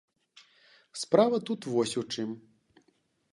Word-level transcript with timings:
Справа 1.01 1.37
тут 1.51 1.67
вось 1.75 1.95
у 2.03 2.05
чым. 2.17 2.29